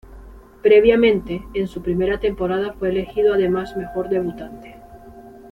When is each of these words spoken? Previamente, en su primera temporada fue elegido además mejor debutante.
Previamente, 0.63 1.43
en 1.53 1.67
su 1.67 1.83
primera 1.83 2.19
temporada 2.19 2.73
fue 2.73 2.89
elegido 2.89 3.35
además 3.35 3.77
mejor 3.77 4.09
debutante. 4.09 4.77